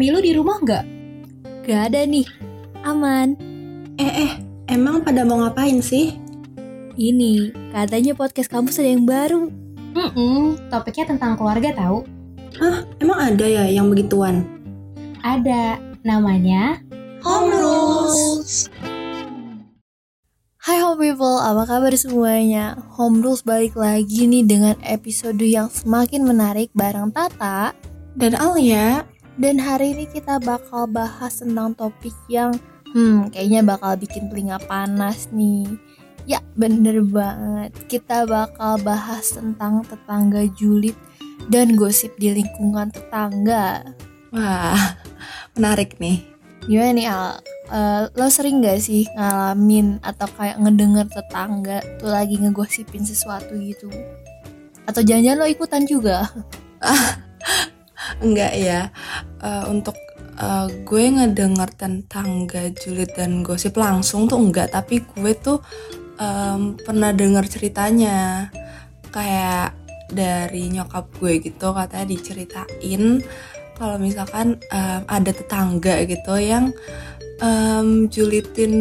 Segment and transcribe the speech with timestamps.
[0.00, 0.84] Mami lu di rumah nggak?
[1.68, 2.24] Gak ada nih,
[2.88, 3.36] aman.
[4.00, 4.32] Eh eh,
[4.64, 6.16] emang pada mau ngapain sih?
[6.96, 9.52] Ini, katanya podcast kampus ada yang baru.
[9.92, 12.08] Hmm, topiknya tentang keluarga tahu.
[12.56, 14.48] Hah, emang ada ya yang begituan?
[15.20, 16.80] Ada, namanya
[17.20, 18.72] Home Rules.
[20.64, 22.72] Hai home people, apa kabar semuanya?
[22.96, 27.76] Home Rules balik lagi nih dengan episode yang semakin menarik bareng Tata.
[28.16, 29.04] Dan Alia,
[29.40, 32.52] Dan hari ini kita bakal bahas tentang topik yang
[32.90, 35.62] Hmm, kayaknya bakal bikin telinga panas nih
[36.26, 40.98] Ya, bener banget Kita bakal bahas tentang tetangga julid
[41.48, 43.96] dan gosip di lingkungan tetangga
[44.30, 45.00] wah
[45.54, 46.22] menarik nih.
[46.66, 47.28] Gimana nih Al?
[47.70, 53.88] Eh, lo sering gak sih ngalamin atau kayak ngedenger tetangga tuh lagi ngegosipin sesuatu gitu?
[54.84, 56.26] Atau jangan-jangan lo ikutan juga?
[58.18, 58.90] Enggak ya,
[59.40, 59.96] Eh, untuk
[60.36, 62.44] eh, gue ngedenger tentang
[62.76, 65.64] julid dan gosip langsung tuh enggak, tapi gue tuh
[66.20, 68.48] em, pernah denger ceritanya.
[69.08, 69.74] Kayak
[70.12, 73.02] dari nyokap gue gitu katanya diceritain
[73.78, 76.74] kalau misalkan em, ada tetangga gitu yang
[77.40, 78.74] em, julitin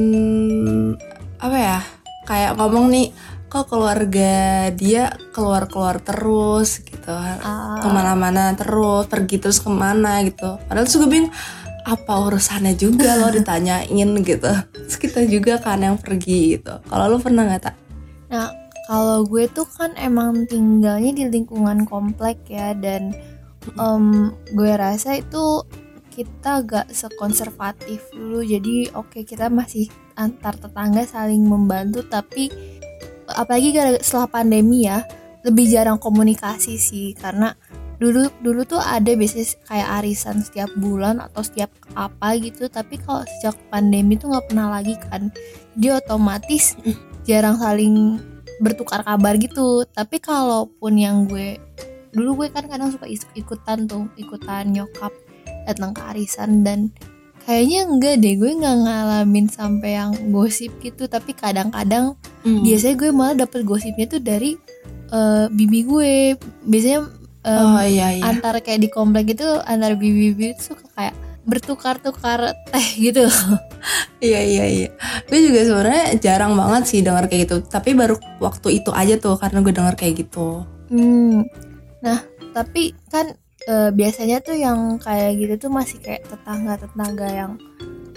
[1.40, 1.80] apa ya
[2.28, 3.08] kayak ngomong nih
[3.50, 7.12] kok keluarga dia keluar-keluar terus gitu.
[7.12, 10.62] Ah, ke mana-mana terus pergi terus ke mana gitu.
[10.70, 11.34] Padahal terus gue bingung
[11.90, 14.54] apa urusannya juga lo ditanyain gitu.
[14.54, 16.78] Terus kita juga kan yang pergi gitu.
[16.86, 17.76] Kalau lo pernah nggak tak
[18.30, 18.54] Nah,
[18.86, 23.10] kalau gue tuh kan emang tinggalnya di lingkungan komplek ya dan
[23.74, 25.66] em, gue rasa itu
[26.14, 28.46] kita gak sekonservatif dulu.
[28.46, 32.52] Jadi oke kita masih antar tetangga saling membantu tapi
[33.34, 35.06] apalagi setelah pandemi ya
[35.44, 37.16] lebih jarang komunikasi sih.
[37.16, 37.54] Karena
[38.00, 42.68] dulu dulu tuh ada biasanya kayak arisan setiap bulan atau setiap apa gitu.
[42.68, 45.32] Tapi kalau sejak pandemi tuh nggak pernah lagi kan.
[45.76, 46.76] Jadi otomatis
[47.28, 48.20] jarang saling
[48.60, 49.88] bertukar kabar gitu.
[49.90, 51.60] Tapi kalaupun yang gue
[52.10, 53.06] dulu gue kan kadang suka
[53.38, 55.14] ikutan tuh ikutan nyokap
[55.68, 56.64] datang ke arisan.
[56.66, 56.92] Dan
[57.44, 61.06] kayaknya enggak deh gue nggak ngalamin sampai yang gosip gitu.
[61.06, 62.64] Tapi kadang-kadang Hmm.
[62.64, 64.56] biasanya gue malah dapet gosipnya tuh dari
[65.10, 66.14] eh, bibi gue.
[66.64, 67.00] Biasanya
[67.44, 68.24] em, oh iya iya.
[68.24, 73.26] antar kayak di komplek itu antar bibi-bibi itu suka kayak bertukar-tukar teh gitu.
[74.20, 74.88] Iya iya iya.
[75.32, 77.64] Gue juga sebenarnya jarang banget sih denger kayak gitu.
[77.64, 80.68] Tapi baru waktu itu aja tuh karena gue denger kayak gitu.
[80.92, 81.48] Hmm.
[82.04, 82.20] Nah,
[82.52, 83.32] tapi kan
[83.68, 87.52] eh, biasanya tuh yang kayak gitu tuh masih kayak tetangga-tetangga yang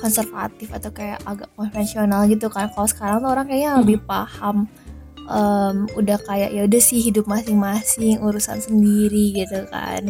[0.03, 2.66] konservatif atau kayak agak konvensional gitu kan.
[2.75, 4.66] Kalau sekarang tuh orang kayaknya lebih paham
[5.31, 10.02] em, udah kayak ya udah sih hidup masing-masing, urusan sendiri gitu kan.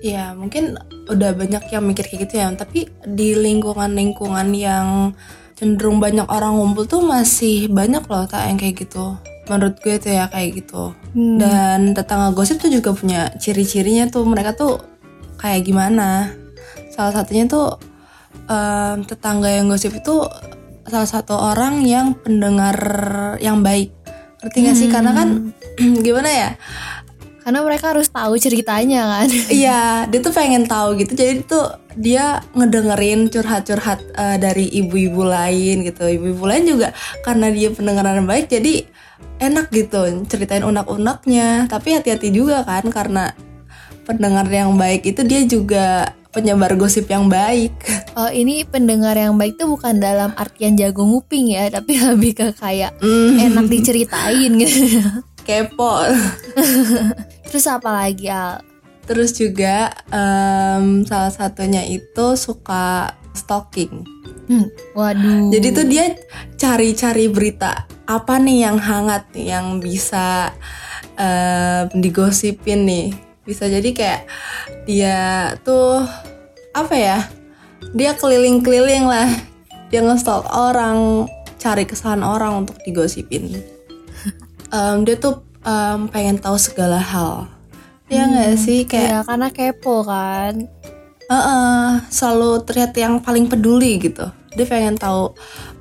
[0.00, 0.78] Iya, mungkin
[1.10, 2.48] udah banyak yang mikir kayak gitu ya.
[2.54, 5.12] Tapi di lingkungan-lingkungan yang
[5.58, 9.18] cenderung banyak orang ngumpul tuh masih banyak loh tak yang kayak gitu.
[9.50, 10.94] Menurut gue tuh ya kayak gitu.
[11.18, 11.42] Hmm.
[11.42, 14.22] Dan tetangga gosip tuh juga punya ciri-cirinya tuh.
[14.22, 14.78] Mereka tuh
[15.42, 16.30] kayak gimana?
[16.94, 17.74] Salah satunya tuh
[18.46, 20.22] em, tetangga yang gosip itu
[20.86, 22.78] salah satu orang yang pendengar
[23.42, 23.90] yang baik.
[24.40, 24.88] Ngerti gak sih?
[24.88, 25.50] Karena kan
[26.06, 26.50] gimana ya?
[27.40, 29.28] Karena mereka harus tahu ceritanya kan.
[29.60, 31.16] Iya, dia tuh pengen tahu gitu.
[31.16, 36.04] Jadi tuh dia ngedengerin curhat-curhat eh, dari ibu-ibu lain gitu.
[36.04, 36.92] Ibu-ibu lain juga
[37.24, 38.84] karena dia pendengaran baik jadi
[39.40, 41.66] enak gitu ceritain unek-uneknya.
[41.66, 43.32] Tapi hati-hati juga kan karena
[44.04, 47.72] pendengar yang baik itu dia juga penyebar gosip yang baik.
[48.18, 52.46] Oh, ini pendengar yang baik tuh bukan dalam artian jago nguping ya, tapi lebih ke
[52.52, 54.98] kayak Hmm, enak diceritain gitu.
[55.46, 56.04] kepo.
[57.48, 58.60] Terus apa lagi Al?
[59.06, 64.04] Terus juga em, salah satunya itu suka stalking.
[64.50, 64.66] Hmm,
[64.98, 65.54] waduh.
[65.54, 66.10] Jadi tuh dia
[66.58, 70.50] cari-cari berita apa nih yang hangat nih yang bisa
[71.14, 73.14] em, digosipin nih.
[73.46, 74.22] Bisa jadi kayak
[74.90, 76.02] dia tuh
[76.74, 77.18] apa ya?
[77.94, 79.30] Dia keliling-keliling lah.
[79.94, 81.30] Dia nge-stalk orang,
[81.62, 83.54] cari kesalahan orang untuk digosipin.
[84.74, 87.46] Em, dia tuh em, pengen tahu segala hal.
[88.10, 90.66] Ya nggak sih kayak ya karena kepo kan.
[91.30, 94.39] Heeh, selalu terlihat yang paling peduli gitu.
[94.54, 95.34] Dia pengen tahu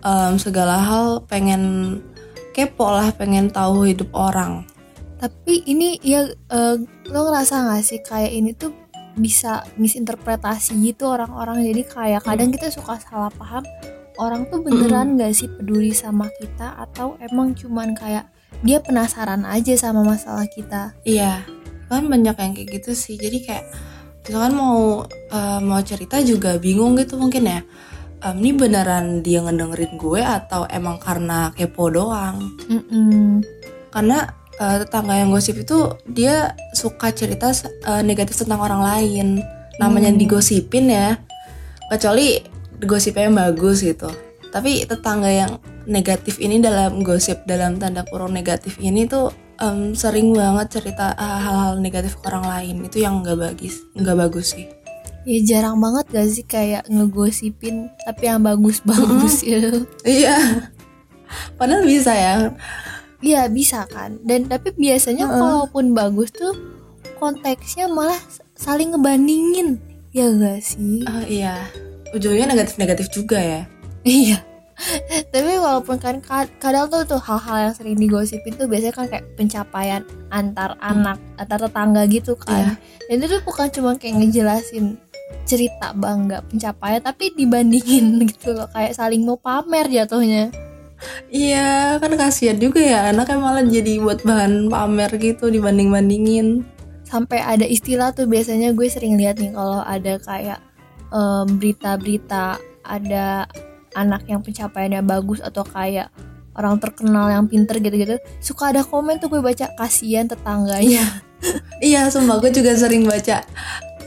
[0.06, 1.98] em, segala hal, pengen
[2.54, 4.68] kepo lah, pengen tahu hidup orang.
[5.20, 6.76] Tapi ini ya eh,
[7.12, 8.72] lo ngerasa gak sih kayak ini tuh
[9.20, 11.66] bisa misinterpretasi gitu orang-orang.
[11.66, 13.66] Jadi kayak kadang kita suka salah paham
[14.20, 18.28] orang tuh beneran gak sih peduli sama kita atau emang cuman kayak
[18.64, 20.96] dia penasaran aja sama masalah kita.
[21.08, 21.48] Iya,
[21.88, 23.16] kan banyak yang kayak gitu sih.
[23.16, 23.66] Jadi kayak
[24.28, 27.60] misalkan mau uh, mau cerita juga bingung gitu mungkin ya
[28.24, 32.54] um, ini beneran dia ngedengerin gue atau emang karena kepo doang?
[32.68, 33.44] Mm-mm.
[33.90, 34.30] karena
[34.62, 37.50] uh, tetangga yang gosip itu dia suka cerita
[37.90, 39.42] uh, negatif tentang orang lain.
[39.82, 40.20] Namanya Hmm.
[40.20, 41.18] digosipin ya.
[41.90, 42.38] Kecuali
[42.84, 44.12] gosipnya yang bagus gitu.
[44.54, 45.58] Tapi tetangga yang
[45.90, 51.42] negatif ini dalam gosip dalam tanda kurung negatif ini tuh em, sering banget cerita ah,
[51.42, 52.76] hal-hal negatif ke orang lain.
[52.86, 54.70] Itu yang nggak bagus nggak bagus sih
[55.30, 59.86] Ya jarang banget gak sih kayak ngegosipin tapi yang bagus-bagus gitu.
[60.02, 60.66] iya
[61.54, 62.50] padahal bisa ya
[63.20, 64.16] Iya bisa kan.
[64.24, 65.38] Dan tapi biasanya Heeh.
[65.38, 66.56] kalaupun bagus tuh
[67.16, 68.16] konteksnya malah
[68.56, 69.76] saling ngebandingin.
[70.10, 71.04] Ya gak sih?
[71.04, 71.68] Ah, iya
[72.10, 73.62] ujungnya negatif-negatif juga ya
[74.02, 74.42] Iya.
[75.30, 79.28] Tapi walaupun kan ka- kadang tuh tuh hal-hal yang sering digosipin tuh biasanya kan kayak
[79.36, 82.80] pencapaian antar anak, antar tetangga gitu kan.
[83.06, 84.96] Dan itu tuh bukan cuma kayak ngejelasin
[85.50, 90.54] cerita bangga pencapaian tapi dibandingin gitu loh kayak saling mau pamer jatuhnya.
[91.32, 96.68] Iya, kan kasihan juga ya anaknya malah jadi buat bahan pamer gitu dibanding-bandingin.
[97.08, 100.60] Sampai ada istilah tuh biasanya gue sering lihat nih kalau ada kayak
[101.10, 103.48] em, berita-berita ada
[103.96, 106.12] anak yang pencapaiannya bagus atau kayak
[106.60, 111.24] orang terkenal yang pinter gitu-gitu suka ada komen tuh gue baca kasihan tetangganya
[111.80, 113.40] Iya, sumpah gue juga sering baca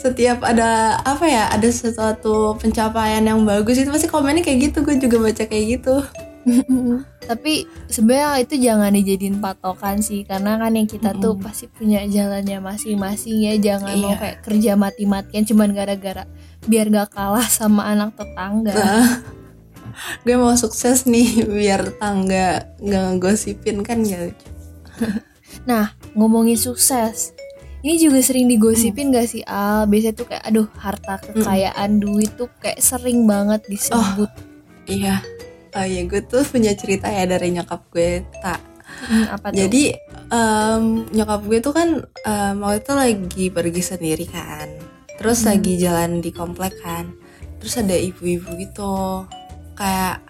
[0.03, 4.83] setiap ada apa ya, ada sesuatu pencapaian yang bagus itu pasti komennya kayak gitu.
[4.83, 5.95] Gue juga baca kayak gitu.
[7.31, 12.59] tapi sebenarnya itu jangan dijadiin patokan sih karena kan yang kita tuh pasti punya jalannya
[12.59, 14.19] masing-masing ya jangan mau Iya.
[14.19, 16.27] kayak kerja mati-matian cuman gara-gara
[16.67, 19.23] biar gak kalah sama anak tetangga Nah,
[20.27, 24.35] gue mau sukses nih biar tangga nggak ngegosipin kan ya.
[25.69, 27.37] nah ngomongin sukses
[27.83, 32.47] ini juga sering digosipin gak sih Al biasanya tuh kayak aduh harta kekayaan duit tuh
[32.59, 34.31] kayak sering banget disebut
[34.83, 35.23] Iya.
[35.73, 38.61] Oh iya, gue tuh punya cerita ya dari nyokap gue, tak.
[39.09, 39.95] Hmm, apa tuh Jadi
[40.29, 44.69] em, nyokap gue tuh kan em, waktu itu lagi pergi sendiri kan.
[45.17, 45.55] Terus Hmm.
[45.57, 47.15] lagi jalan di komplek kan.
[47.57, 49.25] Terus ada ibu-ibu gitu.
[49.73, 50.21] Kayak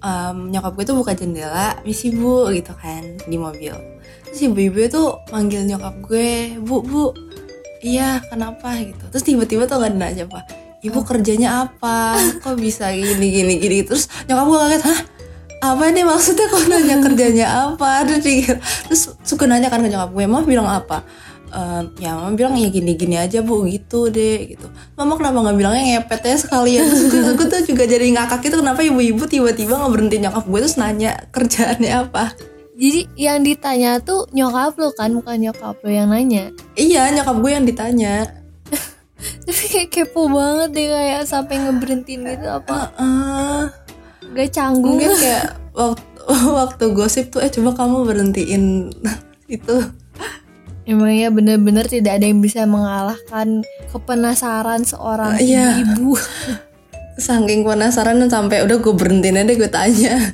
[0.00, 3.76] em, nyokap gue tuh buka jendela, misi bu gitu kan di mobil.
[4.32, 7.12] Terus ibu-ibu itu manggil nyokap gue, bu bu,
[7.84, 9.04] iya kenapa gitu.
[9.12, 10.48] Terus tiba-tiba tuh nggak nanya apa,
[10.80, 12.16] ibu kerjanya apa?
[12.40, 13.84] Kok bisa gini gini gini?
[13.84, 15.00] Terus nyokap gue kaget, hah?
[15.62, 18.58] apa nih maksudnya kok nanya kerjanya apa terus dia-
[18.90, 21.06] terus suka nanya kan ke nyokap gue mama bilang apa
[21.52, 25.82] Ehm, ya mama bilang ya gini-gini aja bu gitu deh gitu mama kenapa nggak bilangnya
[26.00, 29.92] ngepet ya sekalian terus gue, gue tuh juga jadi ngakak gitu kenapa ibu-ibu tiba-tiba nggak
[29.92, 32.32] berhenti nyokap gue terus nanya kerjaannya apa
[32.82, 36.50] jadi yang ditanya tuh nyokap lo kan bukan nyokap lo yang nanya?
[36.74, 38.26] Iya nyokap gue yang ditanya.
[39.46, 42.90] Tapi kayak kepo banget deh kayak sampai ngeberhentiin gitu apa?
[42.98, 43.62] Eh,
[44.34, 44.98] gak canggung.
[44.98, 46.10] Mungkin kayak waktu
[46.58, 48.90] waktu gosip tuh eh coba kamu berhentiin
[49.56, 49.76] itu.
[50.82, 53.62] Emang ya bener-bener tidak ada yang bisa mengalahkan
[53.94, 55.86] kepenasaran seorang Iya.
[55.86, 56.18] ibu.
[57.12, 60.32] saking penasaran sampai udah gue berhentiin aja gue tanya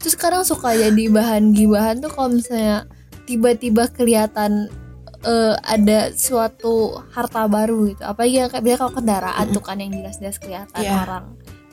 [0.00, 2.88] Terus sekarang suka jadi bahan gibahan tuh kalau misalnya
[3.28, 4.72] tiba-tiba kelihatan
[5.20, 8.02] eh, ada suatu harta baru gitu.
[8.02, 10.96] Apalagi yang kayak kalau kendaraan tuh kan yang jelas-jelas kelihatan Iya.
[11.04, 11.24] orang.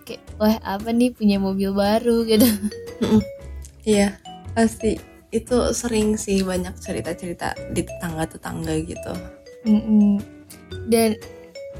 [0.03, 2.47] Kayak wah apa nih punya mobil baru gitu.
[3.87, 4.19] Iya,
[4.51, 4.99] pasti
[5.31, 9.13] itu sering sih banyak cerita-cerita di tetangga-tetangga gitu.
[9.63, 10.19] Mm-mm.
[10.91, 11.15] Dan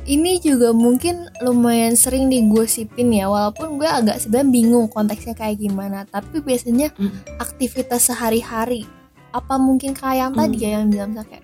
[0.08, 6.08] ini juga mungkin lumayan sering digosipin ya walaupun gue agak sebenarnya bingung konteksnya kayak gimana
[6.08, 7.38] tapi biasanya Mm.
[7.38, 8.88] aktivitas sehari-hari
[9.30, 10.64] apa mungkin kayak yang tadi Mm.
[10.64, 11.44] ya yang bilang kayak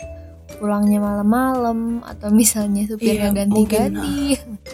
[0.53, 4.17] pulangnya malam-malam atau misalnya supirnya Iya, ganti-ganti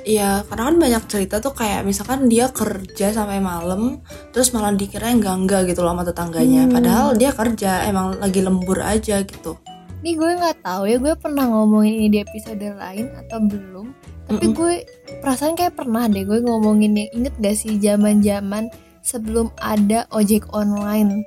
[0.06, 3.98] Iya, karena kan banyak cerita tuh kayak misalkan dia kerja sampai malam,
[4.30, 6.70] terus malah dikira enggak-enggak gitu loh sama tetangganya.
[6.70, 6.74] Hmm.
[6.78, 9.58] Padahal dia kerja, emang lagi lembur aja gitu.
[10.00, 13.88] Nih gue nggak tahu ya gue pernah ngomongin ini di episode lain atau belum.
[14.26, 14.56] Tapi Mm-mm.
[14.56, 14.74] gue
[15.20, 18.70] perasaan kayak pernah deh gue ngomongin yang inget gak sih zaman-zaman
[19.02, 21.26] sebelum ada ojek online.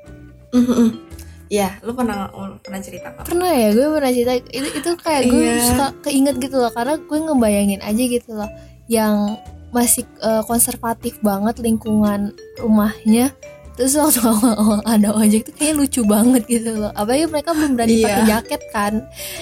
[1.52, 3.28] Iya, lu pernah pernah cerita kok?
[3.28, 5.60] Pernah ya gue pernah cerita itu itu kayak gue Iya.
[5.66, 8.48] suka keinget gitu loh karena gue ngebayangin aja gitu loh
[8.88, 9.36] yang
[9.68, 13.36] masih eh, konservatif banget lingkungan rumahnya
[13.72, 16.92] terus waktu awal-awal ada ojek tuh kayak lucu banget gitu loh.
[16.92, 18.04] Apalagi mereka belum berani Iya.
[18.04, 18.92] pakai jaket kan?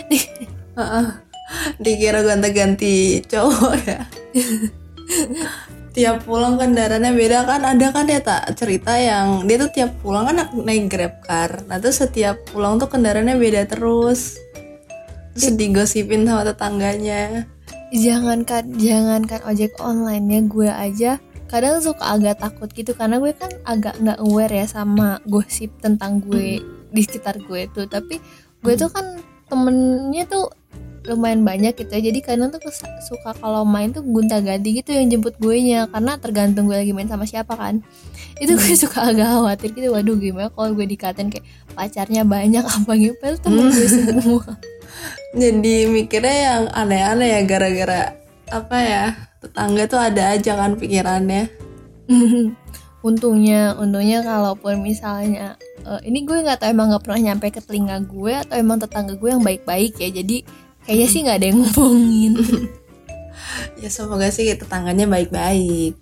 [0.79, 1.07] Heeh.
[1.77, 4.01] Dikira gonta-ganti cowok ya.
[5.91, 7.67] tiap pulang kendaraannya beda kan?
[7.67, 11.67] Ada kan ya tak cerita yang dia tuh tiap pulang kan naik grab car.
[11.67, 14.39] Nah terus setiap pulang tuh kendaraannya beda terus.
[15.35, 17.51] Terus digosipin sama tetangganya.
[17.91, 21.13] Jangankan jangankan ojek online ya gue aja
[21.51, 26.23] kadang suka agak takut gitu karena gue kan agak nggak aware ya sama gosip tentang
[26.23, 26.63] gue
[26.95, 27.91] di sekitar gue tuh.
[27.91, 28.23] Tapi
[28.63, 29.19] gue tuh kan
[29.51, 30.47] temennya tuh
[31.11, 32.01] lumayan banyak gitu ya.
[32.07, 32.63] Jadi kadang tuh
[33.03, 36.95] suka kalau main tuh gonta ganti gitu yang jemput gue nya karena tergantung gue lagi
[36.95, 37.83] main sama siapa kan.
[38.39, 42.93] Itu gue suka agak khawatir gitu waduh gimana kalau gue dikatain kayak pacarnya banyak apa
[42.95, 44.55] gitu temen gue semua.
[45.35, 49.05] Jadi mikirnya yang aneh-aneh ya gara-gara apa ya
[49.41, 51.49] tetangga tuh ada aja kan pikirannya.
[53.01, 55.57] Untungnya untungnya kalaupun misalnya
[55.89, 59.17] eh, ini gue nggak tahu emang nggak pernah nyampe ke telinga gue atau emang tetangga
[59.17, 60.45] gue yang baik-baik ya jadi
[60.85, 62.35] kayaknya sih nggak ada yang ngomongin.
[63.81, 65.97] Ya semoga sih tetangganya baik-baik.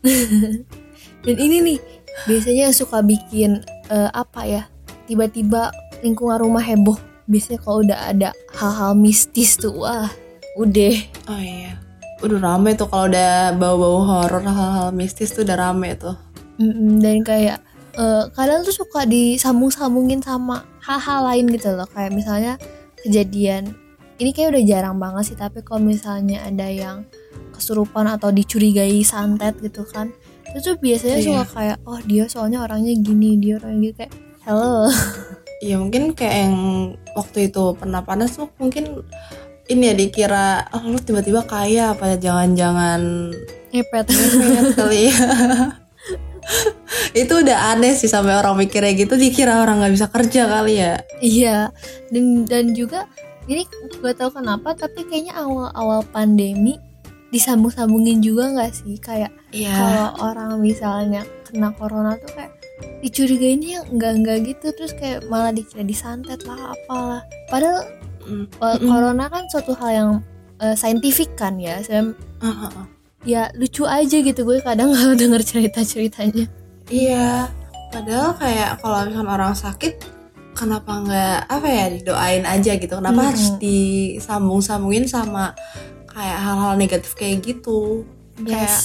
[1.25, 1.78] Dan ini nih
[2.26, 4.62] biasanya yang suka bikin eh, apa ya
[5.07, 5.71] tiba-tiba
[6.02, 6.99] lingkungan rumah heboh.
[7.31, 10.11] Biasanya kalau udah ada hal-hal mistis tuh wah
[10.59, 10.95] udah.
[11.31, 11.78] Oh iya
[12.19, 16.15] udah rame tuh kalau udah bau-bau horor hal-hal mistis tuh udah rame tuh.
[16.59, 17.63] Mm-mm, dan kayak
[17.95, 21.87] eh, kadang tuh suka disambung-sambungin sama hal-hal lain gitu loh.
[21.87, 22.53] Kayak misalnya
[22.99, 23.75] kejadian
[24.19, 27.07] ini kayak udah jarang banget sih tapi kalau misalnya ada yang
[27.55, 30.11] kesurupan atau dicurigai santet gitu kan
[30.51, 31.27] itu tuh biasanya Iya.
[31.27, 34.91] suka kayak oh dia soalnya orangnya gini dia orangnya gitu kayak hello.
[35.59, 36.57] Ya mungkin kayak yang
[37.15, 39.03] waktu itu pernah panas tuh mungkin
[39.69, 43.33] ini ya dikira oh lu tiba-tiba kaya apa jangan-jangan
[43.73, 44.07] ngepet.
[44.75, 45.19] kali ya.
[47.13, 50.97] Itu udah aneh sih sampai orang mikirnya gitu dikira orang nggak bisa kerja kali ya.
[51.21, 51.59] Iya
[52.09, 53.05] dan dan juga
[53.49, 53.65] ini
[54.05, 56.77] gak tahu kenapa tapi kayaknya awal-awal pandemi
[57.29, 58.97] disambung-sambungin juga nggak sih?
[58.97, 59.73] Kayak iya.
[59.73, 62.53] kalau orang misalnya kena corona tuh kayak
[63.05, 67.21] dicurigainnya yang enggak-enggak gitu terus kayak malah dikira disantet lah apalah.
[67.53, 67.85] Padahal
[68.29, 68.45] Mm.
[68.55, 68.85] uh, Mm-mm.
[68.85, 70.11] corona kan suatu hal yang
[70.59, 72.87] uh, saintifik kan ya Saya- Ah, ah, ah.
[73.25, 76.45] ya lucu aja gitu gue kadang kalau denger cerita-ceritanya
[76.87, 77.49] iya
[77.89, 79.97] padahal kayak kalau misalnya orang sakit
[80.53, 83.29] kenapa nggak apa ya didoain aja gitu kenapa Mm-mm.
[83.29, 85.55] harus disambung-sambungin sama
[86.07, 88.05] kayak hal-hal negatif kayak gitu
[88.37, 88.85] Kayak- yes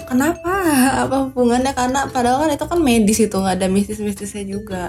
[0.00, 0.48] kenapa
[1.04, 4.82] apa hubungannya karena padahal kan itu kan medis itu nggak ada mistis-mistisnya juga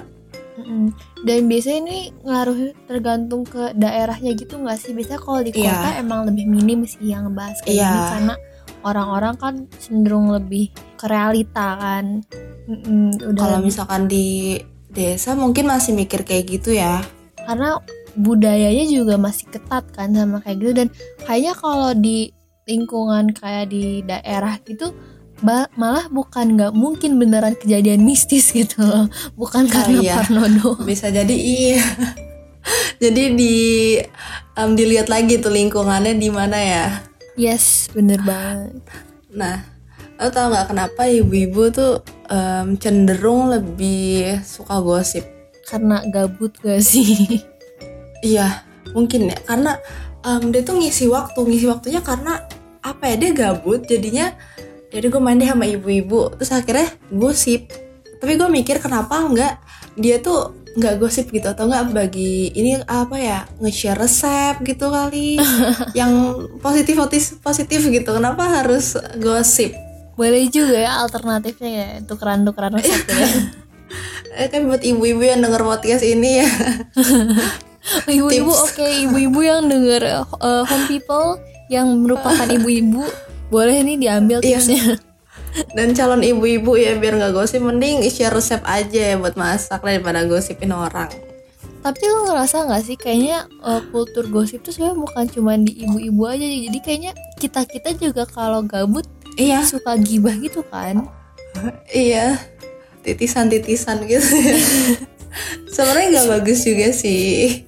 [0.60, 0.92] Mm-mm.
[1.24, 5.72] dan biasanya ini ngaruh tergantung ke daerahnya gitu nggak sih biasanya kalau di Iya.
[5.72, 7.88] kota emang lebih minim sih yang bahas kayak Iya.
[7.88, 8.36] gini karena
[8.80, 12.06] orang-orang kan cenderung lebih ke realita kan
[12.68, 17.00] Mm-mm, udah kalau misalkan di desa mungkin masih mikir kayak gitu ya
[17.40, 17.80] karena
[18.14, 20.88] budayanya juga masih ketat kan sama kayak gitu dan
[21.24, 22.30] kayaknya kalau di
[22.66, 24.94] lingkungan kayak di daerah gitu
[25.42, 29.08] ba- malah bukan nggak mungkin beneran kejadian mistis gitu loh.
[29.36, 30.16] Bukan karena iya.
[30.22, 31.84] parno doang bisa jadi iya.
[33.00, 33.56] Jadi di
[34.54, 36.86] em, dilihat lagi tuh lingkungannya di mana ya?
[37.40, 38.84] Yes bener banget.
[39.32, 39.64] Nah
[40.20, 45.24] lo tau nggak kenapa ibu-ibu tuh em, cenderung lebih suka gosip?
[45.70, 47.46] Karena gabut gak sih?
[48.26, 49.38] Iya, mungkin ya.
[49.46, 49.78] Karena
[50.26, 52.42] em, dia tuh ngisi waktu, ngisi waktunya karena
[52.82, 53.86] apa ya dia gabut.
[53.86, 54.34] Jadinya
[54.90, 56.34] jadi gue main deh sama ibu-ibu.
[56.38, 57.70] Terus akhirnya gosip.
[58.20, 59.62] Tapi gue mikir kenapa enggak
[59.96, 61.46] dia tuh nggak gosip gitu?
[61.46, 65.38] Atau enggak bagi ini apa ya nge-share resep gitu kali.
[66.00, 66.14] Yang
[66.60, 68.10] positif positif positif gitu.
[68.10, 69.78] Kenapa harus gosip?
[70.18, 73.30] Boleh juga ya alternatifnya ya tukeran-tukeran resep ya.
[74.30, 76.48] Eh, kan buat ibu-ibu yang denger podcast ini ya.
[78.22, 81.42] Ibu-ibu oke ibu-ibu yang denger uh, home people
[81.74, 83.02] yang merupakan ibu-ibu
[83.50, 84.62] boleh nih diambil Iya.
[84.62, 84.84] tipsnya.
[85.78, 90.22] Dan calon ibu-ibu ya biar nggak gosip mending share resep aja ya buat masak daripada
[90.30, 91.10] gosipin orang.
[91.82, 96.28] Tapi lo ngerasa nggak sih kayaknya uh, kultur gosip tuh sebenarnya bukan cuma di ibu-ibu
[96.30, 99.08] aja jadi kayaknya kita kita juga kalau gabut
[99.40, 99.66] iya.
[99.66, 101.10] suka gibah gitu kan?
[101.90, 102.38] iya.
[103.02, 104.28] Titisan-titisan gitu
[105.74, 107.66] sebenarnya nggak bagus juga sih.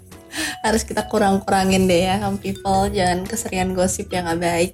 [0.62, 2.92] Harus kita kurang-kurangin deh ya kamu people.
[2.94, 4.72] Jangan keseringan gosip yang nggak baik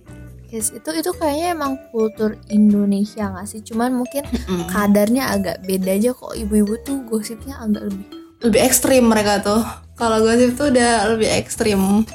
[0.47, 3.59] Yes, itu itu kayaknya emang kultur Indonesia nggak sih?
[3.61, 4.71] Cuman mungkin Mm.
[4.71, 9.59] kadarnya agak beda aja kok ibu-ibu tuh gosipnya agak lebih lebih ekstrim mereka tuh
[9.93, 12.05] kalau gosip tuh udah lebih ekstrim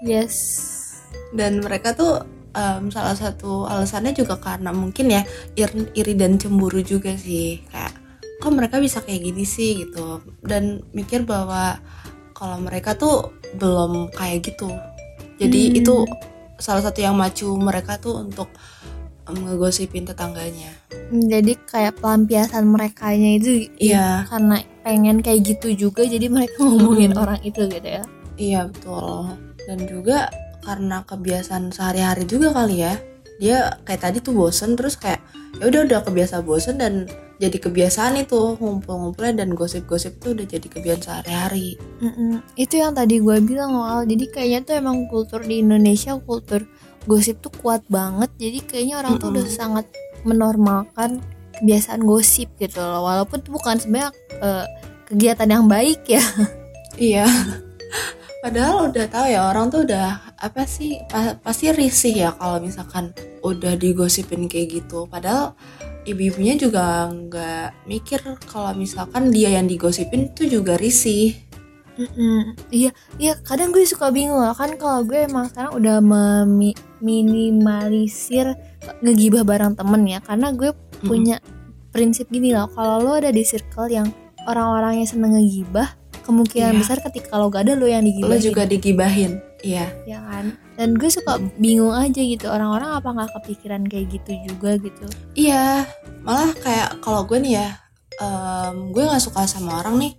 [0.00, 0.36] yes.
[1.34, 2.22] dan mereka tuh
[2.52, 7.98] em, salah satu alasannya juga karena mungkin ya ir- iri dan cemburu juga sih kayak
[8.38, 11.82] kok mereka bisa kayak gini sih gitu dan mikir bahwa
[12.32, 14.70] kalau mereka tuh belum kayak gitu
[15.36, 15.78] jadi Hmm.
[15.82, 15.94] itu
[16.62, 18.46] salah satu yang macu mereka tuh untuk
[19.24, 20.70] ngegosipin tetangganya
[21.10, 24.26] Jadi kayak pelampiasan merekanya itu Iya.
[24.26, 28.02] karena pengen kayak gitu juga jadi mereka ngomongin orang itu gitu ya.
[28.34, 29.30] iya betul
[29.62, 30.26] dan juga
[30.62, 32.94] karena kebiasaan sehari-hari juga kali ya
[33.42, 35.18] dia kayak tadi tuh bosen terus kayak
[35.58, 37.10] ya udah udah kebiasa bosen dan
[37.42, 42.38] jadi kebiasaan itu ngumpul-ngumpulnya dan gosip-gosip tuh udah jadi kebiasaan sehari-hari Mm-mm.
[42.54, 44.06] Itu yang tadi gue bilang Wal.
[44.06, 46.62] Jadi kayaknya tuh emang kultur di Indonesia kultur
[47.02, 48.30] gosip tuh kuat banget.
[48.38, 49.58] Jadi kayaknya orang tuh udah Mm-mm.
[49.58, 49.86] sangat
[50.22, 51.18] menormalkan
[51.58, 53.02] kebiasaan gosip gitu loh.
[53.02, 54.66] Walaupun itu bukan sebenarnya eh,
[55.10, 56.22] kegiatan yang baik ya.
[56.94, 57.26] Iya.
[58.46, 63.10] Padahal udah tahu ya orang tuh udah apa sih pa- pasti risih ya kalau misalkan
[63.42, 65.04] udah digosipin kayak gitu.
[65.06, 65.54] Padahal
[66.02, 71.34] ibu-ibunya juga nggak mikir kalau misalkan dia yang digosipin tuh juga risih.
[71.92, 72.56] Mm-mm.
[72.72, 72.88] Iya,
[73.20, 73.36] iya.
[73.36, 78.56] Kadang gue suka bingung kan kalau gue emang sekarang udah memi- minimalisir
[79.04, 80.18] ngegibah bareng temen ya.
[80.18, 80.72] Karena gue
[81.04, 81.36] punya
[81.92, 82.70] prinsip gini loh.
[82.72, 84.08] Kalau lo ada di circle yang
[84.48, 85.92] orang-orangnya seneng ngegibah,
[86.24, 86.80] kemungkinan Iya.
[86.80, 88.40] besar ketika lo gak ada lo yang Lo digibahin.
[88.40, 89.32] juga digibahin.
[89.62, 89.86] Iya.
[90.02, 90.56] ya kan.
[90.82, 95.06] Dan gue suka bingung aja gitu orang-orang apa nggak kepikiran kayak gitu juga gitu.
[95.32, 95.86] Iya.
[96.26, 97.68] Malah kayak kalau gue nih ya,
[98.18, 100.12] em, gue nggak suka sama orang nih.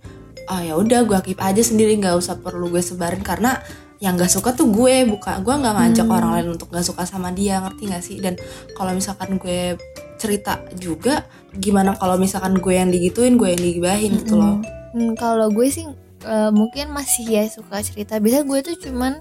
[0.44, 3.60] Ah ya udah gue keep aja sendiri nggak usah perlu gue sebarin karena
[3.96, 6.12] yang nggak suka tuh gue bukan gue nggak ngajak Hmm.
[6.12, 8.36] orang lain untuk nggak suka sama dia ngerti nggak sih dan
[8.72, 9.80] kalau misalkan gue
[10.14, 14.60] cerita juga gimana kalau misalkan gue yang digituin gue yang digibahin gitu loh
[14.92, 15.88] Hmm, kalau gue sih
[16.22, 18.16] eh, mungkin masih ya suka cerita.
[18.16, 19.18] Biasa gue tuh cuman.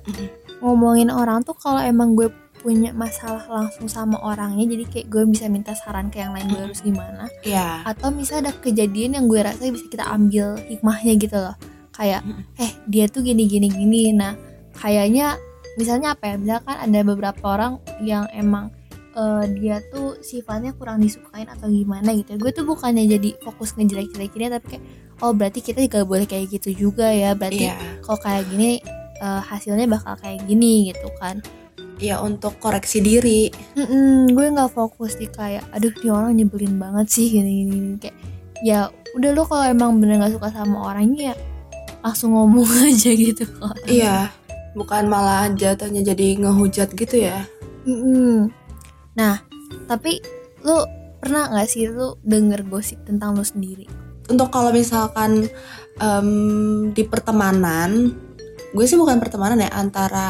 [0.63, 2.31] Ngomongin orang tuh kalau emang gue
[2.63, 6.63] punya masalah langsung sama orangnya jadi kayak gue bisa minta saran ke yang lain gue
[6.63, 7.27] harus gimana.
[7.43, 7.83] Iya.
[7.83, 11.59] Atau misalnya ada kejadian yang gue rasa bisa kita ambil hikmahnya gitu loh.
[11.91, 12.23] Kayak
[12.55, 13.67] eh dia tuh gini gini.
[13.67, 14.39] Gini nah
[14.79, 15.35] kayaknya
[15.75, 16.35] misalnya apa ya?
[16.39, 18.71] Misalkan ada beberapa orang yang emang
[19.11, 24.57] eh, dia tuh sifatnya kurang disukain atau gimana gitu gue tuh bukannya jadi fokus ngejelek-jelekinnya
[24.57, 24.83] tapi kayak
[25.19, 27.35] oh berarti kita gak boleh kayak gitu juga ya.
[27.35, 27.75] Berarti iya.
[27.99, 28.79] kalau kayak gini
[29.23, 31.39] eh, hasilnya bakal kayak gini gitu kan.
[32.03, 33.47] Iya untuk koreksi diri.
[33.79, 37.91] Mm-mm, gue nggak fokus di kayak aduh ini orang nyebelin banget sih gini gini, gini.
[38.03, 38.17] kayak
[38.63, 41.35] ya udah lo kalau emang bener nggak suka sama orangnya ya
[42.03, 44.31] langsung ngomong aja gitu kok iya
[44.73, 47.45] bukan malah jatuhnya jadi ngehujat gitu ya.
[47.83, 48.49] Mm-mm.
[49.13, 49.43] nah
[49.85, 50.23] tapi
[50.63, 50.87] lo
[51.19, 53.87] pernah nggak sih lo denger gosip tentang lo sendiri?
[54.31, 55.51] Untuk kalau misalkan
[55.99, 56.29] em,
[56.95, 58.15] di pertemanan
[58.73, 60.29] gue sih bukan pertemanan ya antara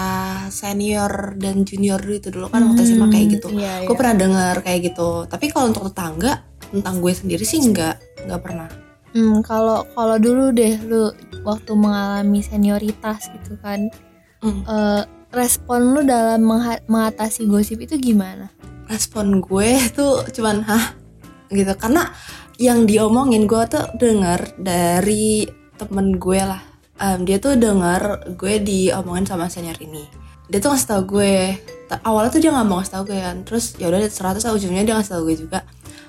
[0.52, 3.48] senior dan junior itu dulu kan waktu SMA kayak gitu.
[3.56, 5.24] iya, gue pernah dengar kayak gitu.
[5.32, 8.68] Tapi kalau untuk tetangga tentang gue sendiri sih nggak nggak pernah.
[9.16, 11.16] Hmm, kalau kalau dulu deh lu
[11.48, 13.88] waktu mengalami senioritas gitu kan
[14.44, 14.60] Hmm.
[14.68, 15.02] eh,
[15.32, 16.44] respon lu dalam
[16.84, 18.52] mengatasi gosip itu gimana?
[18.92, 21.00] Respon gue tuh cuman hah?
[21.48, 21.72] Gitu.
[21.80, 22.12] Karena
[22.60, 25.48] yang diomongin gue tuh denger dari
[25.80, 30.06] temen gue lah Em, dia tuh denger gue diomongin sama senior ini.
[30.50, 31.58] Dia tuh ngasih tau gue
[32.02, 33.38] awalnya tuh dia nggak mau ngasih tau gue kan.
[33.46, 35.60] Terus ya udah seratus ujungnya dia ngasih tau gue juga.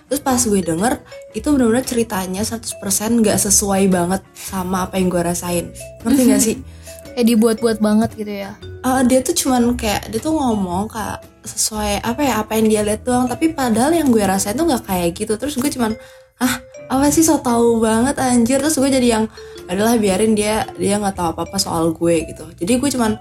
[0.08, 1.00] Terus pas gue denger
[1.32, 5.72] itu benar-benar ceritanya 100% nggak sesuai banget sama apa yang gue rasain.
[6.04, 6.56] Ngerti gak sih?
[7.14, 8.52] Kayak dibuat-buat banget gitu ya?
[8.60, 12.82] Eh, dia tuh cuman kayak dia tuh ngomong kak sesuai apa ya apa yang dia
[12.82, 13.30] lihat doang.
[13.30, 15.38] Tapi padahal yang gue rasain tuh nggak kayak gitu.
[15.38, 15.94] Terus gue cuman
[16.42, 16.58] ah
[16.90, 18.58] apa sih so tau banget anjir.
[18.58, 19.24] Terus gue jadi yang
[19.70, 22.44] adalah biarin dia dia nggak tahu apa apa soal gue gitu.
[22.60, 23.12] Jadi gue cuman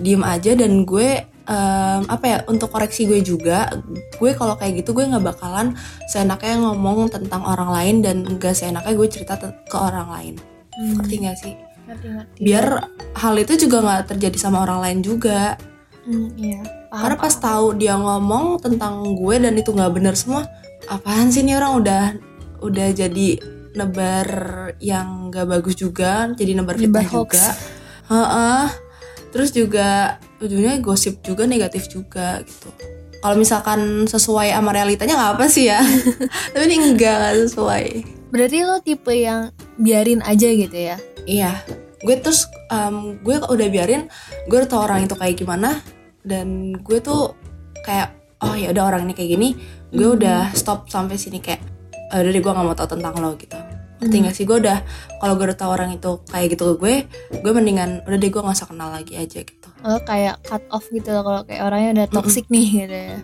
[0.00, 3.70] diem aja dan gue em, apa ya untuk koreksi gue juga
[4.18, 5.76] gue kalau kayak gitu gue nggak bakalan
[6.10, 10.34] seenaknya ngomong tentang orang lain dan enggak seenaknya gue cerita ke orang lain.
[10.74, 11.54] Ngerti gak sih?
[11.86, 12.38] Ngerti ngerti.
[12.42, 12.66] Biar
[13.14, 15.54] hal itu juga nggak terjadi sama orang lain juga.
[16.04, 16.60] Hmm, iya.
[16.90, 17.46] Paham, karena pas paham.
[17.46, 20.44] tahu dia ngomong tentang gue dan itu nggak bener semua
[20.88, 22.04] apaan sih nih orang udah
[22.60, 23.28] udah jadi
[23.74, 24.28] nebar
[24.78, 27.46] yang nggak bagus juga jadi nebar fitnah juga.
[28.06, 28.64] Heeh.
[29.34, 32.70] terus juga ujungnya gosip juga negatif juga gitu.
[33.18, 35.82] Kalau misalkan sesuai sama realitanya nggak apa sih ya.
[36.54, 37.86] Tapi ini enggak nggak sesuai.
[38.30, 40.96] Berarti lo tipe yang biarin aja gitu ya?
[41.26, 41.50] Iya,
[41.98, 44.06] gue terus em, gue udah biarin,
[44.46, 45.82] gue udah tau orang itu kayak gimana
[46.22, 47.34] dan gue tuh
[47.82, 49.48] kayak oh ya udah orang ini kayak gini,
[49.90, 50.14] gue Hmm.
[50.14, 51.73] udah stop sampai sini kayak "Ah,
[52.22, 53.58] udah deh gue nggak mau tau tentang lo gitu.
[54.02, 54.24] Ngerti Hmm.
[54.26, 54.78] gak sih gue udah
[55.22, 56.94] kalau gue udah tau orang itu kayak gitu ke gue,
[57.40, 59.68] gue mendingan udah deh gue nggak usah kenal lagi aja gitu.
[59.84, 63.16] lo kayak cut off gitu loh kalau kayak orangnya udah toxic nih gitu ya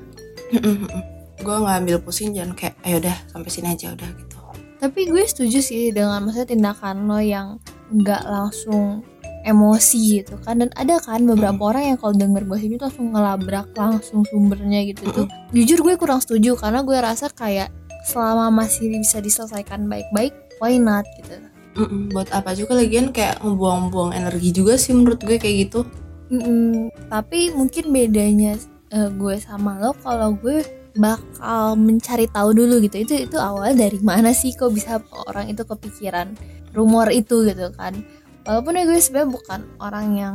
[1.40, 4.36] gue nggak ambil pusing jangan kayak ayo udah sampai sini aja udah gitu.
[4.76, 7.56] tapi gue setuju sih dengan maksudnya tindakan lo yang
[7.88, 9.00] nggak langsung
[9.40, 13.72] emosi gitu kan dan ada kan beberapa orang yang kalau denger gosip itu langsung ngelabrak
[13.72, 15.26] langsung sumbernya gitu tuh
[15.56, 17.72] jujur gue kurang setuju karena gue rasa kayak
[18.04, 21.40] selama masih bisa diselesaikan baik-baik why not gitu.
[21.78, 25.86] Mm-mm, buat apa juga lagian kayak ngebuang-buang energi juga sih menurut gue kayak gitu.
[26.30, 28.58] Mm-mm, tapi mungkin bedanya
[28.90, 30.62] eh, gue sama lo kalau gue
[30.98, 33.06] bakal mencari tahu dulu gitu.
[33.06, 34.98] Itu itu awal dari mana sih kok bisa
[35.30, 36.34] orang itu kepikiran
[36.74, 38.02] rumor itu gitu kan.
[38.42, 40.34] Walaupun ya gue sebenarnya bukan orang yang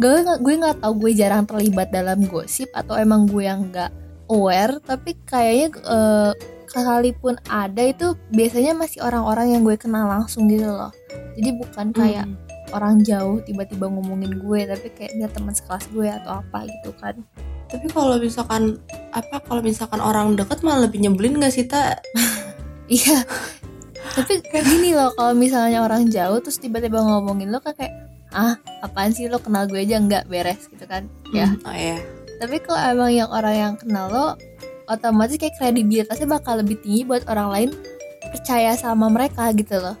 [0.00, 3.90] gue gue nggak tahu gue jarang terlibat dalam gosip atau emang gue yang nggak
[4.32, 6.32] aware tapi kayaknya eh,
[6.70, 10.94] sekalipun ada itu biasanya masih orang-orang yang gue kenal langsung gitu loh
[11.34, 12.38] jadi bukan kayak Hmm.
[12.70, 17.18] orang jauh tiba-tiba ngomongin gue tapi kayak dia teman sekelas gue atau apa gitu kan
[17.66, 18.78] Tapi kalau misalkan
[19.10, 22.02] apa kalau misalkan orang deket malah lebih nyebelin gak sih tak?
[22.86, 23.22] iya
[24.10, 27.90] tapi gini loh kalau misalnya orang jauh terus tiba-tiba ngomongin lo kayak
[28.30, 31.98] ah apaan sih lo kenal gue aja nggak beres gitu kan ya Oh iya.
[32.38, 34.26] tapi kalau emang yang orang yang kenal lo
[34.90, 37.70] otomatis kayak kredibilitasnya bakal lebih tinggi buat orang lain
[38.34, 39.96] percaya sama mereka gitu loh.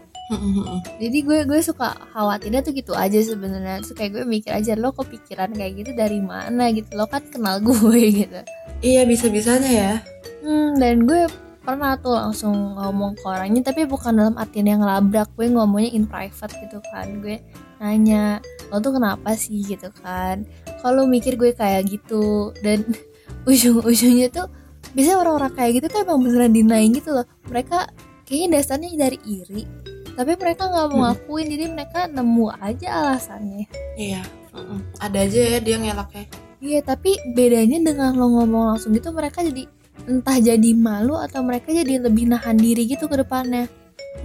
[1.02, 3.82] Jadi gue gue suka khawatirnya tuh gitu aja sebenarnya.
[3.82, 6.86] Terus kayak gue mikir aja lo kepikiran kayak gitu dari mana gitu?
[6.94, 8.40] Lo kan kenal gue gitu.
[8.80, 9.94] Iya bisa-bisanya ya.
[10.40, 11.26] Hmm, dan gue
[11.60, 15.26] pernah tuh langsung ngomong ke orangnya tapi bukan dalam artian yang labrak.
[15.34, 17.18] Gue ngomongnya in private gitu kan.
[17.18, 17.42] Gue
[17.82, 18.38] nanya
[18.70, 19.66] lo tuh kenapa sih?
[19.66, 20.46] gitu kan.
[20.78, 22.86] Kalau mikir gue kayak gitu dan
[23.50, 24.46] ujung-ujungnya tuh
[24.90, 27.86] biasanya orang-orang kayak gitu tuh emang beneran denying gitu loh mereka
[28.24, 29.62] kayaknya dasarnya dari iri
[30.10, 31.04] tapi mereka nggak mau Hmm.
[31.06, 34.22] ngakuin jadi mereka nemu aja alasannya Iya.
[34.50, 34.82] Mm-mm.
[34.98, 36.26] Ada aja ya dia ngelaknya.
[36.58, 39.62] Iya tapi bedanya dengan lo ngomong langsung gitu mereka jadi
[40.02, 43.70] entah jadi malu atau mereka jadi lebih nahan diri gitu ke depannya.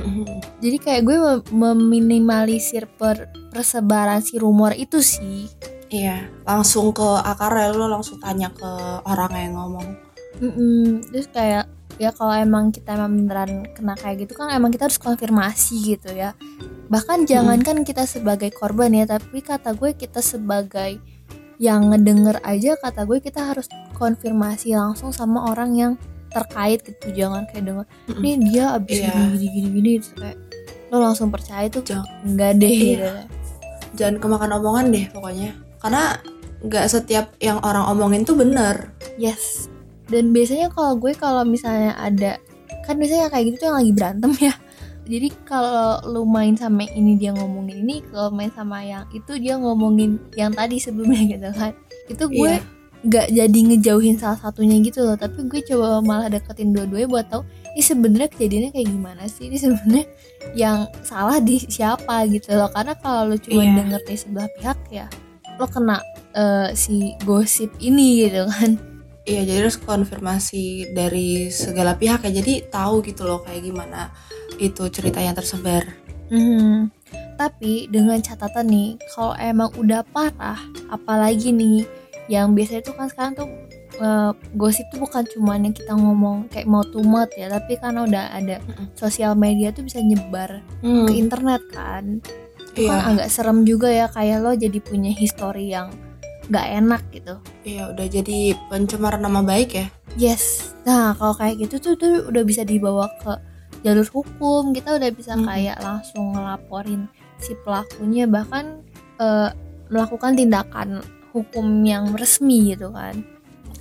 [0.02, 0.26] Mm-mm.
[0.60, 1.18] Jadi kayak gue
[1.54, 5.46] mem- meminimalisir per persebaran si rumor itu sih.
[5.88, 6.26] Iya.
[6.41, 8.65] Langsung ke akarnya lo langsung tanya ke
[9.06, 9.88] orang yang ngomong.
[10.38, 11.06] Mm-mm.
[11.06, 15.00] Terus kayak ya kalau emang kita emang beneran kena kayak gitu kan emang kita harus
[15.00, 16.36] konfirmasi gitu ya.
[16.86, 21.00] Bahkan jangankan kita sebagai korban ya tapi kata gue kita sebagai
[21.56, 25.91] yang ngedenger aja kata gue kita harus konfirmasi langsung sama orang yang
[26.28, 27.86] terkait gitu jangan kayak denger
[28.19, 29.08] nih dia abis Iya.
[29.08, 30.38] gini gini gini gini terus kayak
[30.91, 32.04] lo langsung percaya itu Jangan.
[32.28, 32.84] enggak deh Iya.
[32.91, 33.08] gitu.
[33.95, 35.50] Jangan kemakan omongan deh pokoknya.
[35.80, 36.04] Karena
[36.60, 38.91] nggak setiap yang orang omongin tuh bener.
[39.15, 39.71] yes
[40.06, 42.38] dan biasanya kalau gue kalau misalnya ada
[42.84, 44.54] kan biasanya kayak gitu tuh yang lagi berantem ya.
[45.06, 49.38] Jadi kalau lu main sama yang ini dia ngomongin ini kalau main sama yang itu
[49.38, 51.72] dia ngomongin yang tadi sebelumnya gitu kan.
[52.06, 52.74] Itu gue Iya.
[53.06, 55.13] nggak jadi ngejauhin salah satunya gitu loh.
[55.13, 59.46] Tapi gue coba malah deketin dua-duanya buat tahu ini sebenarnya kejadiannya kayak gimana sih?
[59.46, 60.06] Ini sebenarnya
[60.54, 62.26] yang salah di siapa?
[62.26, 62.70] gitu loh.
[62.70, 63.74] Karena kalau lu cuma Iya.
[63.78, 65.06] denger dari sebelah pihak ya
[65.56, 65.98] lo kena
[66.34, 68.76] eh, si gosip ini gitu kan
[69.26, 74.14] Iya jadi harus konfirmasi dari segala pihak ya jadi tahu gitu loh kayak gimana
[74.62, 75.82] itu cerita yang tersebar.
[76.30, 76.94] Mhm.
[77.36, 80.56] Tapi dengan catatan nih, kalau emang udah parah,
[80.88, 81.84] apalagi nih
[82.32, 83.50] yang biasanya tuh kan sekarang tuh
[83.96, 88.24] eh, gosip tuh bukan cuma yang kita ngomong kayak mau mouth ya, tapi karena udah
[88.32, 88.60] ada
[88.94, 92.20] sosial media tuh bisa nyebar Hmm, ke internet kan.
[92.72, 92.92] Itu Iya.
[92.92, 95.92] kan agak serem juga ya kayak lo jadi punya history yang
[96.49, 97.36] nggak enak gitu.
[97.65, 99.88] Iya udah jadi pencemar nama baik ya.
[100.15, 100.73] Yes.
[100.86, 103.34] Nah, kalau kayak gitu tuh tuh udah bisa dibawa ke
[103.81, 104.71] jalur hukum.
[104.71, 105.47] Kita udah bisa Mm-mm.
[105.49, 107.10] kayak langsung ngelaporin
[107.41, 108.86] si pelakunya bahkan
[109.19, 109.49] eh,
[109.89, 111.01] melakukan tindakan
[111.34, 113.25] hukum yang resmi gitu kan.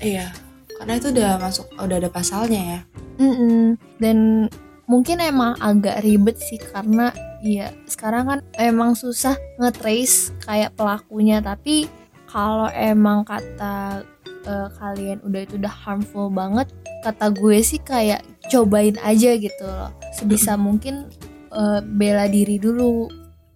[0.01, 0.33] Iya.
[0.75, 2.81] Karena itu udah masuk udah ada pasalnya ya.
[3.23, 3.79] Mm-mm.
[4.03, 4.49] Dan
[4.91, 11.89] mungkin emang agak ribet sih karena ya sekarang kan emang susah nge-trace kayak pelakunya tapi
[12.35, 14.03] kalau emang kata
[14.43, 16.67] eh, kalian udah itu udah harmful banget
[17.07, 19.95] kata gue sih kayak cobain aja gitu loh.
[20.11, 21.07] Sebisa mungkin
[21.55, 23.07] eh, bela diri dulu.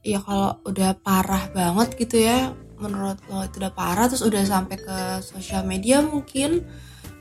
[0.07, 4.79] Iya kalau udah parah banget gitu ya menurut lo itu udah parah terus udah sampai
[4.79, 6.63] ke sosial media mungkin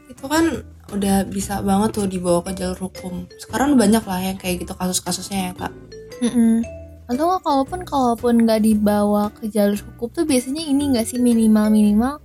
[0.06, 0.62] itu kan
[0.94, 3.26] udah bisa banget tuh dibawa ke jalur hukum.
[3.42, 5.74] Sekarang banyak lah yang kayak gitu kasus-kasusnya ya kak.
[6.22, 6.77] Mm-mm.
[7.08, 11.72] Atau nggak kalaupun kalaupun nggak dibawa ke jalur hukum tuh biasanya ini nggak sih minimal
[11.72, 12.20] minimal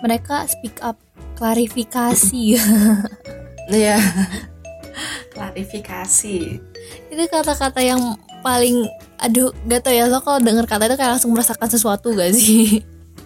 [0.00, 0.96] mereka speak up
[1.36, 2.58] klarifikasi.
[3.70, 3.96] Iya.
[5.34, 6.36] Klarifikasi.
[7.08, 8.84] Itu kata-kata yang paling
[9.22, 12.82] aduh gak tau ya lo kalau denger kata itu kayak langsung merasakan sesuatu gak sih?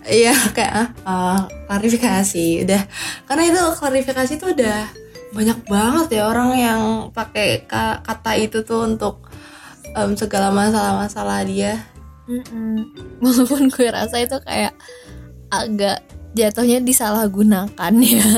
[0.06, 2.82] Iya kayak ah, ah, klarifikasi udah.
[3.26, 4.86] Karena itu klarifikasi tuh udah
[5.34, 9.25] banyak banget ya orang yang pakai ka- kata itu tuh untuk
[9.96, 11.80] em, segala masalah-masalah dia.
[12.26, 12.90] Mm-mm.
[13.22, 14.74] walaupun gue rasa itu kayak
[15.48, 16.02] agak
[16.36, 18.28] jatuhnya disalahgunakan ya.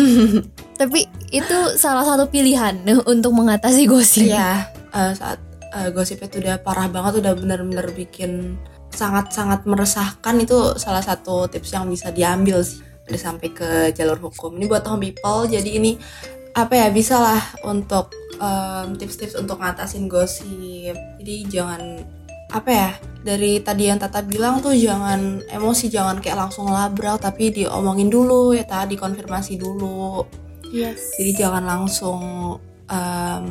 [0.80, 4.24] Tapi itu salah satu pilihan untuk mengatasi gosip.
[4.24, 4.64] Iya,
[4.96, 5.36] eh, saat
[5.76, 8.56] eh, gosipnya tuh udah parah banget, udah bener-bener bikin
[8.88, 10.34] sangat-sangat meresahkan.
[10.40, 12.80] Itu salah satu tips yang bisa diambil sih.
[13.04, 14.56] Udah sampai ke jalur hukum.
[14.56, 16.00] Ini buat home people jadi ini
[16.54, 18.10] apa ya bisa lah untuk
[18.40, 20.96] um, tips-tips untuk ngatasin gosip.
[21.20, 22.02] Jadi jangan
[22.50, 22.90] apa ya
[23.22, 28.50] dari tadi yang Tata bilang tuh jangan emosi jangan kayak langsung labrak tapi diomongin dulu
[28.56, 30.26] ya tadi konfirmasi dulu.
[30.74, 31.14] Yes.
[31.18, 32.20] Jadi jangan langsung
[32.90, 33.46] um,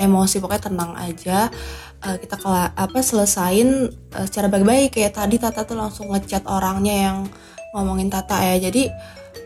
[0.00, 1.52] emosi pokoknya tenang aja.
[1.98, 4.96] Uh, kita kela apa selesain uh, secara baik-baik.
[4.96, 7.16] Kayak tadi Tata tuh langsung ngechat orangnya yang
[7.76, 8.56] ngomongin Tata ya.
[8.70, 8.88] Jadi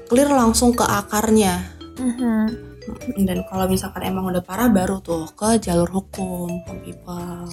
[0.06, 1.58] clear langsung ke akarnya.
[1.98, 2.71] Mhm.
[3.18, 7.46] Dan kalau misalkan emang udah parah baru tuh ke jalur hukum home people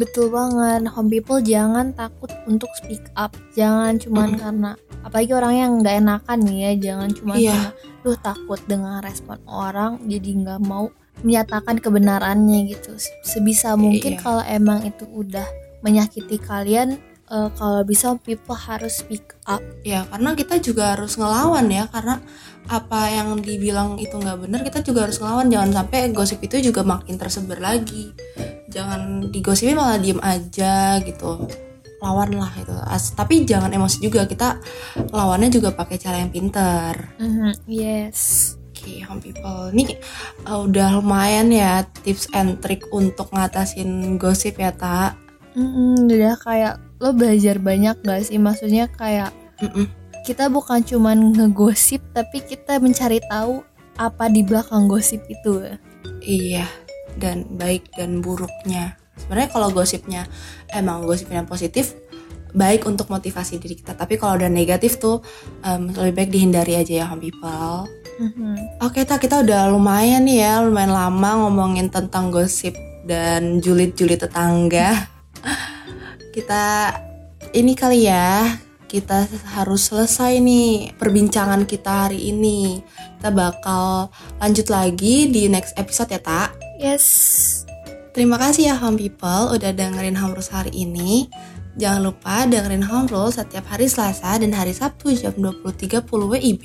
[0.00, 3.36] Betul banget, home people jangan takut untuk speak up.
[3.52, 4.38] Jangan cuman Mm.
[4.40, 4.70] karena
[5.04, 7.52] apalagi orang yang nggak enakan nih ya, jangan cuman Iya.
[7.52, 10.88] karena lu takut dengan respon orang jadi nggak mau
[11.20, 12.96] menyatakan kebenarannya gitu.
[13.20, 14.20] Sebisa mungkin Iya.
[14.24, 15.44] kalau emang itu udah
[15.84, 16.96] menyakiti kalian
[17.30, 19.62] eh, kalau bisa people harus speak up.
[19.80, 22.18] ya karena kita juga harus ngelawan ya karena
[22.66, 26.82] apa yang dibilang itu nggak benar kita juga harus ngelawan jangan sampai gosip itu juga
[26.82, 28.12] makin tersebar lagi
[28.68, 31.48] jangan digosipin malah diem aja gitu
[31.98, 34.56] lawan lah itu As- tapi jangan emosi juga kita
[35.10, 38.54] lawannya juga pakai cara yang pintar Mhm, Yes.
[38.70, 39.76] Oke, home people.
[39.76, 39.92] Ini
[40.48, 45.20] uh, udah lumayan ya tips and trick untuk ngatasin gosip ya, Tak.
[45.52, 48.36] Mm-mm, udah kayak lo belajar banyak gak sih?
[48.36, 49.32] Maksudnya kayak
[49.64, 49.88] Mm-mm.
[50.28, 53.64] kita bukan cuman ngegosip tapi kita mencari tahu
[53.96, 55.76] apa di belakang gosip itu.
[56.20, 56.68] Iya,
[57.16, 58.96] dan baik dan buruknya.
[59.16, 60.24] Sebenarnya kalau gosipnya
[60.72, 61.92] emang gosipnya positif,
[62.56, 63.92] baik untuk motivasi diri kita.
[63.92, 65.20] Tapi kalau udah negatif tuh
[65.64, 67.84] um, lebih baik dihindari aja ya, home people.
[68.20, 68.80] Mhm.
[68.84, 75.19] Oke, Tak, kita udah lumayan nih ya, lumayan lama ngomongin tentang gosip dan julid-julid tetangga.
[76.30, 76.94] Kita
[77.50, 82.82] ini kali ya, kita harus selesai nih perbincangan kita hari ini.
[83.18, 86.50] Kita bakal lanjut lagi di next episode ya, Tak.
[86.80, 87.06] Yes.
[88.10, 91.30] Terima kasih ya Home People udah dengerin Home Rules hari ini.
[91.78, 96.64] Jangan lupa dengerin Home Rules setiap hari Selasa dan hari Sabtu jam 20.30 WIB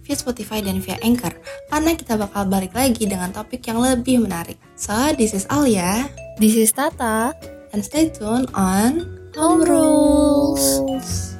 [0.00, 1.36] via Spotify dan via Anchor.
[1.68, 4.56] Karena kita bakal balik lagi dengan topik yang lebih menarik.
[4.80, 6.08] So, this is Alia.
[6.40, 7.55] This is Tata.
[7.76, 9.04] And stay tuned on
[9.36, 11.35] Home Rules.